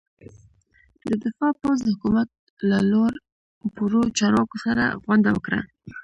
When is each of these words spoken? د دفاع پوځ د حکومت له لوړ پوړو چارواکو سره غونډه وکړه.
د 1.07 1.09
دفاع 1.23 1.51
پوځ 1.61 1.77
د 1.83 1.87
حکومت 1.95 2.27
له 2.69 2.79
لوړ 2.91 3.11
پوړو 3.75 4.03
چارواکو 4.17 4.57
سره 4.65 4.83
غونډه 5.05 5.29
وکړه. 5.33 5.59